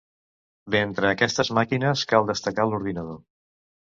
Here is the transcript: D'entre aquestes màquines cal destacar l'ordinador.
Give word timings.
D'entre 0.75 1.09
aquestes 1.15 1.51
màquines 1.57 2.05
cal 2.13 2.25
destacar 2.31 2.65
l'ordinador. 2.71 3.21